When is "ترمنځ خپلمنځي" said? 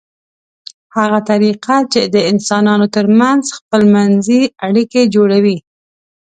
2.95-4.41